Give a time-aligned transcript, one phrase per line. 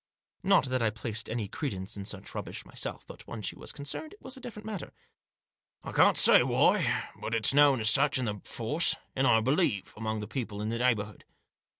[0.41, 4.13] Not that I placed any credence in such rubbish myself, but when she was concerned
[4.13, 4.93] it was a different matter."
[5.83, 9.93] I can't say why; but it's known as such, in the force, and, I believe,
[9.95, 11.21] among the people in the neigh bourhood."